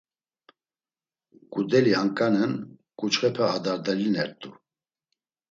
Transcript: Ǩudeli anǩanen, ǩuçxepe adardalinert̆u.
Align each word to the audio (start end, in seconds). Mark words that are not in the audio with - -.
Ǩudeli 1.51 1.93
anǩanen, 2.01 2.53
ǩuçxepe 2.99 3.43
adardalinert̆u. 3.55 4.49